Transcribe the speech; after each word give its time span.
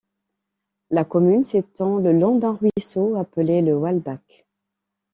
La 0.89 1.05
commune 1.05 1.43
s'étend 1.43 1.97
le 1.97 2.11
long 2.11 2.39
d'un 2.39 2.53
ruisseau 2.59 3.15
appelé 3.17 3.61
le 3.61 3.77
Wahlbach. 3.77 4.47